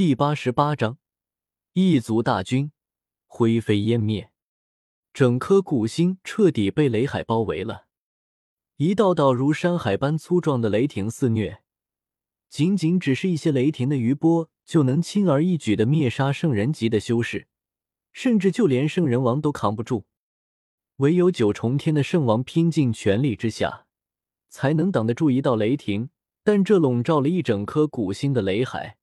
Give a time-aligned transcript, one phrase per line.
[0.00, 0.96] 第八十八章，
[1.74, 2.72] 异族大军
[3.26, 4.32] 灰飞烟灭，
[5.12, 7.84] 整颗古星彻底被雷海包围了。
[8.76, 11.62] 一道道如山海般粗壮的雷霆肆虐，
[12.48, 17.48] 仅仅只是一些雷霆的余波，就能轻而易举的灭杀圣人级的修士，
[18.10, 20.06] 甚至就连圣人王都扛不住。
[20.96, 23.84] 唯有九重天的圣王拼尽全力之下，
[24.48, 26.08] 才能挡得住一道雷霆。
[26.42, 28.96] 但这笼罩了一整颗古星的雷海。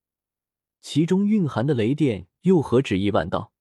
[0.89, 3.51] 其中蕴含的雷电又何止亿万道？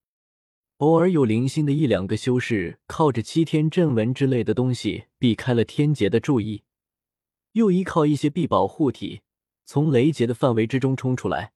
[0.76, 6.62] 偶尔有零星的一两个修士靠着七天阵纹之类的东西避开了天劫的注意，
[7.50, 9.22] 又依靠一些臂宝护体
[9.64, 11.52] 从雷劫的范围之中冲出来。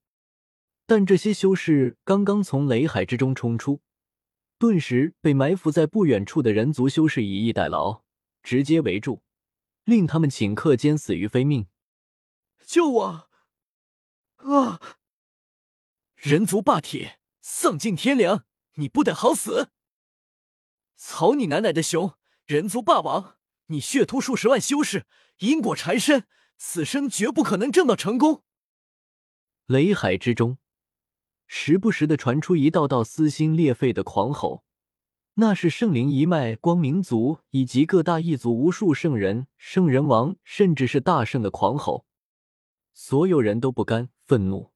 [0.87, 3.81] 但这些修士刚刚从雷海之中冲出，
[4.59, 8.03] 顿时被埋伏在不远处的人族修士以逸待劳，
[8.43, 9.23] 直接围住，
[9.85, 11.69] 令他们顷刻间死于非命。
[12.67, 13.29] 救我！
[14.39, 14.81] 啊！
[16.23, 19.71] 人族霸体，丧尽天良，你不得好死！
[20.95, 22.13] 草你奶奶的熊！
[22.45, 25.07] 人族霸王，你血屠数十万修士，
[25.39, 26.27] 因果缠身，
[26.59, 28.43] 此生绝不可能挣到成功。
[29.65, 30.59] 雷海之中，
[31.47, 34.63] 时不时的传出一道道撕心裂肺的狂吼，
[35.37, 42.05] 那是圣灵一脉、光明族以及各大异族无数圣人、圣人王，甚至是大圣的狂吼。
[42.93, 44.71] 所有人都不甘、愤怒。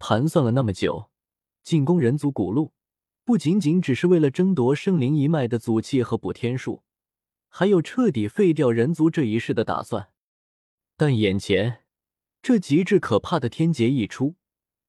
[0.00, 1.10] 盘算了那么久，
[1.62, 2.72] 进攻人族古路，
[3.22, 6.82] 不仅仅只是为了争夺圣灵一脉的祖气和补天术，
[7.48, 10.10] 还有彻底废掉人族这一世的打算。
[10.96, 11.84] 但眼前
[12.42, 14.36] 这极致可怕的天劫一出，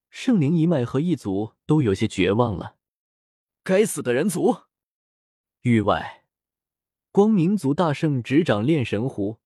[0.10, 2.78] 圣灵一脉和一族都有些绝望了。
[3.64, 4.62] 该死的人族！
[5.64, 6.24] 域外，
[7.12, 9.40] 光明族大圣执掌炼神壶，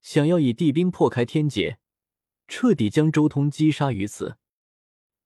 [0.00, 1.80] 想要以地兵破开天劫，
[2.46, 4.38] 彻底将周通击杀于此。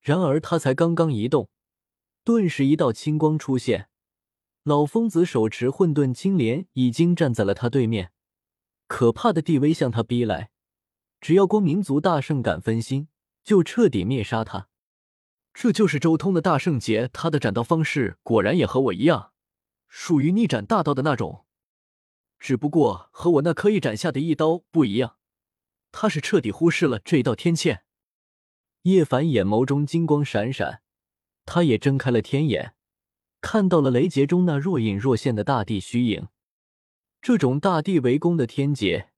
[0.06, 1.50] 然而他才刚刚移动，
[2.22, 3.88] 顿时一道青光出现。
[4.62, 8.12] 老疯子手持混沌青莲，已经站在了他对面，
[8.86, 10.52] 可怕的地威向他逼来。
[11.20, 13.08] 只要光明族大圣敢分心，
[13.42, 14.68] 就彻底灭杀他。
[15.52, 19.32] 这就是周通的大圣劫，他的斩道方式果然也和我一样，
[19.88, 21.46] 属于逆斩大道的那种。
[22.38, 25.16] 只不过和我那可以斩下的一刀不一样，
[25.90, 27.82] 他是彻底忽视了这一道天堑。
[28.86, 30.80] 叶凡眼眸中金光闪闪，
[31.44, 32.76] 他也睁开了天眼，
[33.40, 36.28] 看到了雷劫中那若隐若现的大地虚影。
[37.20, 39.10] 这种大地围攻的天劫，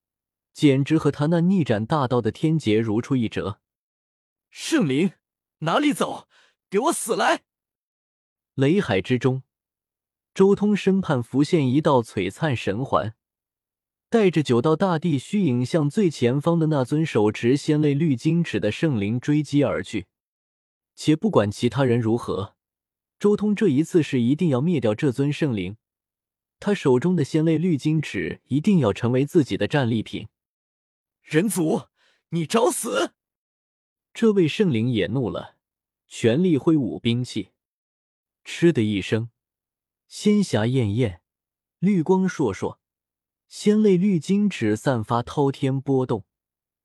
[0.54, 3.60] 简直和他那逆斩大道的天劫如出一辙。
[4.48, 5.12] 圣灵，
[5.58, 6.26] 哪里走？
[6.70, 7.42] 给我死来！
[8.54, 9.42] 雷海之中，
[10.32, 13.17] 周通身畔浮现一道璀璨神环。
[14.10, 20.06] 带着九道大地虚影，向最前方的那尊手持仙泪绿金尺的圣灵追击而去。
[20.94, 22.56] 且不管其他人如何，
[23.18, 25.76] 周通这一次是一定要灭掉这尊圣灵。
[26.58, 30.28] 他手中的仙泪绿金尺一定要成为自己的战利品。
[31.22, 31.82] 人族，
[32.30, 33.12] 你找死！
[34.14, 35.56] 这位圣灵也怒了，
[36.06, 37.50] 全力挥舞兵器。
[38.42, 39.28] 嗤的一声，
[40.08, 41.20] 仙霞艳艳，
[41.78, 42.78] 绿光烁烁。
[43.48, 46.26] 仙泪绿金尺散发滔天波动，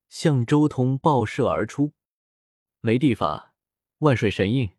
[0.07, 1.91] 向周通爆射而出。
[2.79, 3.53] 雷地法，
[3.99, 4.69] 万水神印。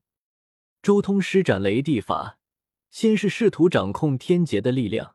[0.81, 2.39] 周通施展雷地法，
[2.91, 5.15] 先是试图掌控天劫的力量。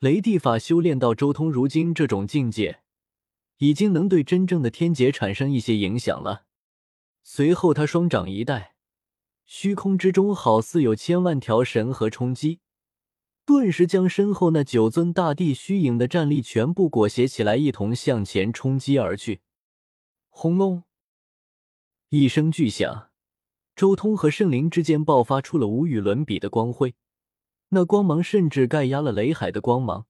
[0.00, 2.82] 雷地法修炼到周通如今这种境界，
[3.58, 6.46] 已经能对真正的天劫产生一些影响了。
[7.22, 8.74] 随后他双掌一带，
[9.44, 12.58] 虚空之中好似有千万条神河冲击。
[13.48, 19.40] 顿时将身后那九尊大地虚影的战力全部裹挟起来，一同向前冲击而去。
[20.28, 20.82] 轰隆！
[22.10, 23.08] 一声巨响，
[23.74, 26.94] 周通和圣灵之间爆发出了无与伦比的光辉，
[27.70, 30.06] 那光芒甚至盖压了雷海的光芒。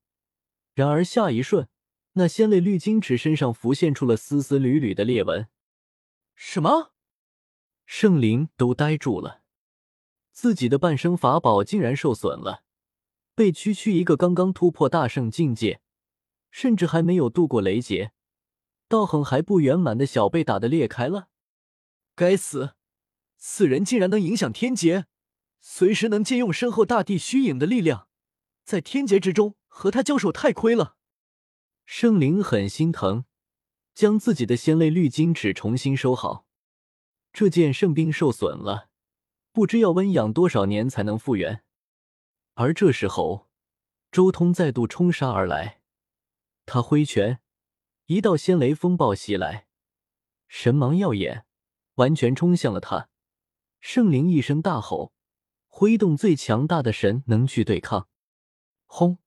[0.75, 1.69] 然而下一瞬，
[2.15, 5.47] 那仙泪绿金池身上浮现出了丝丝缕缕的裂纹。
[6.35, 6.91] 什么？
[7.87, 9.43] 圣灵都呆住了，
[10.33, 12.65] 自己的半生法宝竟然受损了。
[13.39, 15.81] 被区区一个刚刚突破大圣境界，
[16.51, 18.11] 甚至还没有度过雷劫，
[18.89, 21.29] 道行还不圆满的小被打得裂开了。
[22.17, 22.75] 该死，
[23.37, 25.07] 此人竟然能影响天劫，
[25.61, 28.09] 随时能借用身后大地虚影的力量，
[28.65, 30.97] 在天劫之中和他交手太亏了。
[31.87, 33.25] 圣灵很心疼，
[33.95, 36.45] 将自己的仙泪绿金尺重新收好。
[37.33, 38.89] 这件圣兵受损了，
[39.53, 41.63] 不知要温养多少年才能复原。
[42.61, 43.49] 而这时候，
[44.11, 45.81] 周通再度冲杀而来，
[46.67, 47.39] 他挥拳，
[48.07, 49.69] 一道仙雷风暴袭来，
[50.49, 51.45] 神芒耀眼，
[51.95, 53.11] 完全冲向了他，
[53.79, 55.13] 圣灵一声大吼，
[55.69, 58.09] 挥动最强大的神能去对抗。
[58.87, 59.19] 轰！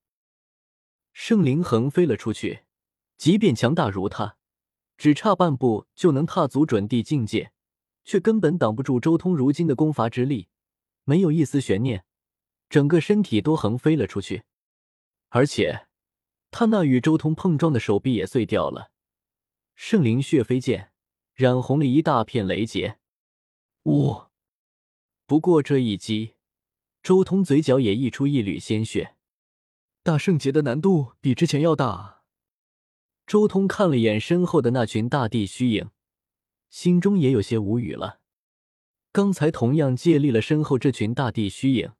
[1.14, 2.66] 圣灵横飞了出去，
[3.16, 4.36] 即便强大如他，
[4.98, 7.54] 只差半步就能踏足准地境界，
[8.04, 10.50] 却根本挡不住周通如今的攻伐之力，
[11.06, 12.04] 没有一丝悬念，
[12.72, 14.44] 整个身体都横飞了出去，
[15.28, 15.88] 而且
[16.52, 18.92] 他那与周通碰撞的手臂也碎掉了。
[19.76, 20.94] 圣灵血飞溅
[21.34, 22.98] 染红了一大片雷劫。
[23.84, 24.28] 呜！
[25.26, 26.36] 不过这一击，
[27.04, 29.18] 周通嘴角也溢出一缕鲜血。
[30.02, 32.22] 大圣劫的难度比之前要大。
[33.28, 35.90] 周通看了眼身后的那群大地虚影，
[36.70, 38.22] 心中也有些无语了。
[39.12, 41.92] 刚才同样借力了身后这群大地虚影，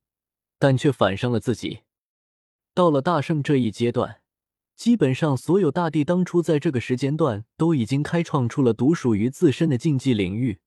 [0.62, 1.80] 但却反伤了自己。
[2.76, 4.22] 到了大圣这一阶段，
[4.76, 10.60] 基本上所有大帝当初在这个时间段都已经开创出了独属于自身的竞技领域，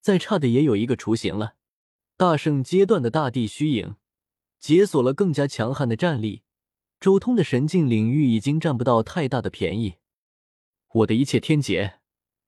[0.00, 1.54] 再差的也有一个雏形了。
[2.16, 3.94] 大圣阶段的大地虚影，
[4.58, 6.42] 解锁了更加强悍的战力。
[6.98, 9.94] 周通的神境领域已经占不到太大的便宜。
[10.92, 12.00] 我的一切天劫，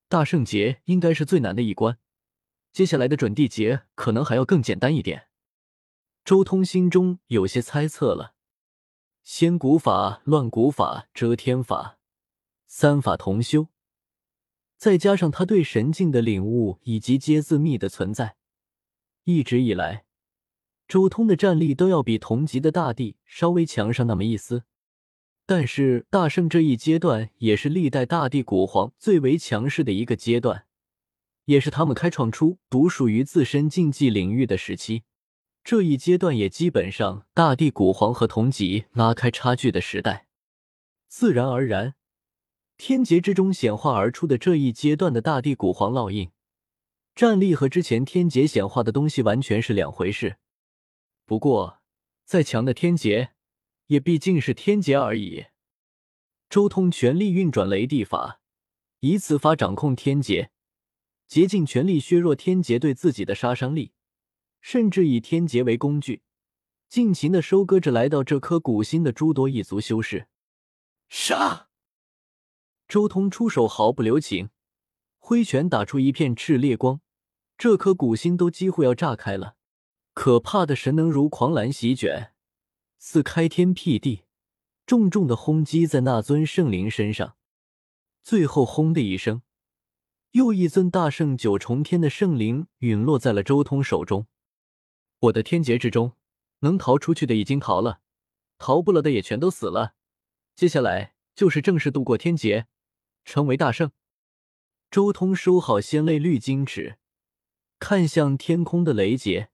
[0.08, 1.98] 大圣劫应该是最难的一关，
[2.72, 5.27] 接下来的准地劫可能还要更简单一点。
[6.28, 8.34] 周通心中有些猜测了。
[9.22, 11.98] 仙古法、乱古法、遮天法，
[12.66, 13.69] 三法同修，
[14.76, 18.36] 再加上他对神境的领悟以及阶字密的存在，
[19.25, 20.04] 一直以来。
[20.86, 24.64] 周通的战力都要比同级的大帝稍微强上那么一丝，
[25.46, 30.66] 但是大圣这一阶段也是历代大帝古皇最为强势的一个阶段，
[31.46, 35.04] 也是他们开创出独属于自身竞技领域的时期。
[35.68, 40.26] 这一阶段也基本上大地古皇和同级拉开差距的时代，
[41.08, 41.94] 自然而然，
[42.78, 46.30] 天劫之中显化而出的这一阶段的大地古皇烙印，
[47.14, 50.38] 战力和之前天劫显化的东西完全是两回事。
[51.26, 51.82] 不过，
[52.24, 53.32] 再强的天劫，
[53.88, 55.48] 也毕竟是天劫而已。
[56.48, 58.40] 周通全力运转雷地法，
[59.00, 60.50] 以此法掌控天劫，
[61.26, 63.92] 竭尽全力削弱天劫对自己的杀伤力，
[64.70, 66.20] 甚至以天劫为工具，
[66.90, 70.28] 尽情的收割着来到这颗古星的诸多异族修士。
[71.08, 71.70] 杀！
[72.86, 74.50] 周通出手毫不留情，
[75.16, 77.00] 挥拳打出一片炽烈光，
[77.56, 79.56] 这颗古星都几乎要炸开了。
[80.12, 82.34] 可怕的神能如狂澜席卷，
[82.98, 84.24] 似开天辟地，
[84.84, 87.38] 重重的轰击在那尊圣灵身上。
[88.22, 89.40] 最后，轰的一声，
[90.32, 94.26] 又一尊大圣九重天的圣灵陨落在了周通手中。
[95.20, 96.12] 我的天劫之中，
[96.60, 98.00] 能逃出去的已经逃了，
[98.56, 99.94] 逃不了的也全都死了。
[100.54, 102.66] 接下来就是正式度过天劫，
[103.24, 103.90] 成为大圣。
[104.90, 106.98] 周通收好仙泪绿金尺，
[107.78, 109.50] 看向天空的雷劫。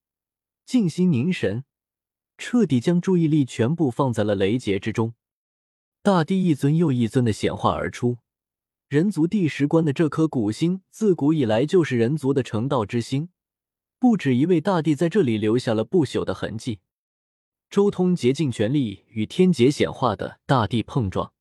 [0.64, 1.64] 静心凝神，
[2.38, 5.14] 彻底将注意力全部放在了雷劫之中。
[6.02, 8.18] 大地一尊又一尊的显化而出。
[8.88, 13.30] 人族第十关的这颗古星，自古以来就是人族的成道之星。
[14.04, 16.80] 不止一位大帝在这里留下了不朽的痕迹。
[17.70, 21.32] 周通竭尽全力与天劫显化的大帝碰撞，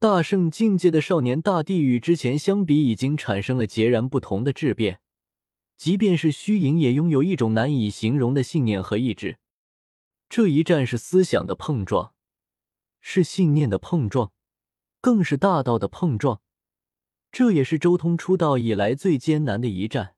[0.00, 4.98] 大圣境界的少年大帝与之前相比，已经产生了截然不同的质变。
[5.76, 9.38] 即便是虚影，也拥有一种难以形容的信念和意志。
[10.28, 12.12] 这一战是思想的碰撞，
[13.00, 14.32] 是信念的碰撞，
[15.00, 16.40] 更是大道的碰撞。
[17.30, 20.16] 这也是周通出道以来最艰难的一战。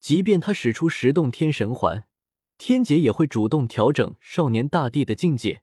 [0.00, 2.06] 即便他使出十洞天神环，
[2.58, 5.62] 天劫也会主动调整少年大帝的境界，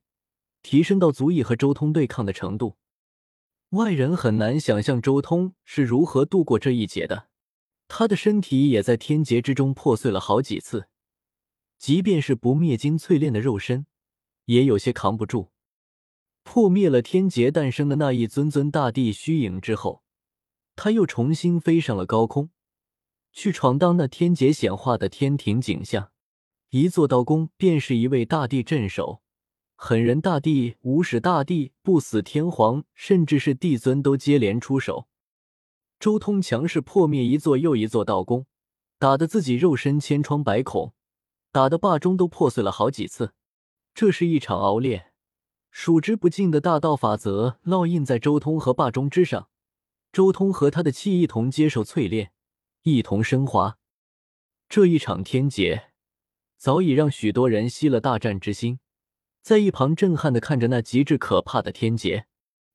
[0.62, 2.78] 提升到足以和周通对抗的程度。
[3.70, 7.30] 外人很难想象周通是如何度过这一劫的。
[7.88, 10.88] 他的身体也在天劫之中破碎了好几次，
[11.78, 13.86] 即便是不灭金淬炼的肉身，
[14.46, 15.52] 也有些扛不住。
[16.44, 20.04] 破灭了天劫诞生的那一尊尊大帝虚影之后，
[20.75, 22.50] 他又重新飞上了高空，
[23.34, 26.12] 去闯荡那天劫显化的天庭景象。
[26.70, 29.22] 一座道宫便是一位大帝镇守，
[29.75, 35.08] 狠人大帝、无始大帝、不死天皇，甚至是帝尊都接连出手。
[36.00, 38.46] 周通强势破灭一座又一座道宫，
[38.98, 40.94] 打得自己肉身千疮百孔，
[41.52, 43.34] 打得霸中都破碎了好几次。
[43.94, 45.12] 这是一场熬炼，
[45.70, 49.50] 数之不尽的大道法则烙印在周通和霸中之上。
[50.12, 52.32] 周通和他的气一同接受淬炼，
[52.84, 53.78] 一同升华。
[54.68, 55.92] 这一场天劫，
[56.58, 58.80] 早已让许多人息了大战之心，
[59.42, 62.28] 在一旁震撼的看着那极致可怕的天劫。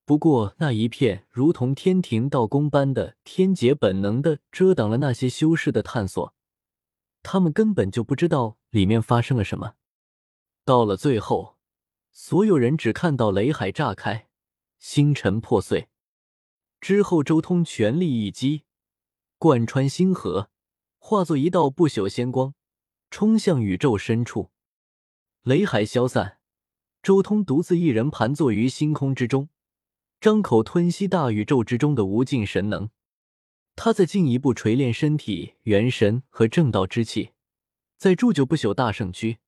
[0.06, 6.34] 不过，那一片如同天庭道宫般的天劫，本能的遮挡了那些修士的探索。
[7.22, 9.74] 他们根本就不知道里面发生了什么。
[10.64, 11.58] 到了最后，
[12.10, 14.28] 所有人只看到雷海炸开，
[14.78, 15.88] 星辰破碎。
[16.80, 18.64] 之后，周通全力一击，
[19.40, 20.50] 贯穿星河，
[20.98, 22.54] 化作一道不朽仙光，
[23.08, 24.50] 冲向宇宙深处。
[25.44, 26.38] 雷海消散，
[27.04, 29.48] 周通独自一人盘坐于星空之中，
[30.20, 32.90] 张口吞吸大宇宙之中的无尽神能。
[33.76, 37.30] 他在进一步锤炼身体、元神和正道之气，
[37.96, 39.38] 在铸就不朽大圣躯。